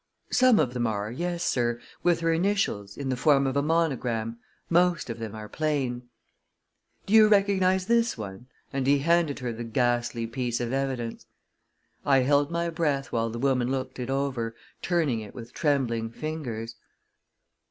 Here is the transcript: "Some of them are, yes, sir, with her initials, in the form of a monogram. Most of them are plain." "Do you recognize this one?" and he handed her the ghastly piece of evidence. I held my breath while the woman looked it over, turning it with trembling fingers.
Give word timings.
"Some 0.31 0.59
of 0.59 0.73
them 0.73 0.87
are, 0.87 1.11
yes, 1.11 1.43
sir, 1.43 1.79
with 2.01 2.21
her 2.21 2.33
initials, 2.33 2.97
in 2.97 3.09
the 3.09 3.15
form 3.15 3.45
of 3.45 3.55
a 3.55 3.61
monogram. 3.61 4.39
Most 4.67 5.11
of 5.11 5.19
them 5.19 5.35
are 5.35 5.47
plain." 5.47 6.09
"Do 7.05 7.13
you 7.13 7.27
recognize 7.27 7.85
this 7.85 8.17
one?" 8.17 8.47
and 8.73 8.87
he 8.87 8.97
handed 8.97 9.37
her 9.37 9.53
the 9.53 9.63
ghastly 9.63 10.25
piece 10.25 10.59
of 10.59 10.73
evidence. 10.73 11.27
I 12.03 12.21
held 12.21 12.49
my 12.49 12.71
breath 12.71 13.11
while 13.11 13.29
the 13.29 13.37
woman 13.37 13.69
looked 13.69 13.99
it 13.99 14.09
over, 14.09 14.55
turning 14.81 15.19
it 15.19 15.35
with 15.35 15.53
trembling 15.53 16.09
fingers. 16.09 16.77